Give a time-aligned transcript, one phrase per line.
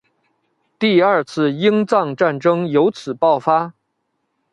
[0.79, 3.75] 第二次英藏战争由此爆发。